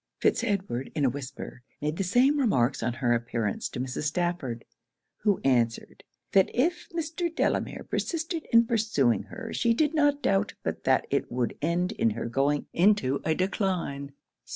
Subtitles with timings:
[0.19, 4.05] Fitz Edward, in a whisper, made the same remarks on her appearance to Mrs.
[4.05, 4.65] Stafford;
[5.17, 7.29] who answered, 'that if Mr.
[7.29, 12.09] Delamere persisted in pursuing her, she did not doubt but that it would end in
[12.09, 14.13] her going into a decline.'